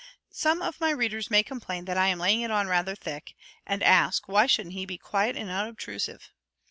Some 0.33 0.63
of 0.63 0.81
my 0.81 0.89
readers 0.89 1.29
may 1.29 1.43
complain 1.43 1.85
that 1.85 1.95
I 1.95 2.07
am 2.07 2.17
"laying 2.17 2.41
it 2.41 2.49
on 2.49 2.65
rather 2.67 2.95
thick," 2.95 3.35
and 3.67 3.83
ask 3.83 4.27
"Why 4.27 4.47
shouldn't 4.47 4.73
he 4.73 4.83
be 4.83 4.97
quiet 4.97 5.35
and 5.37 5.51
unobtrusive?" 5.51 6.31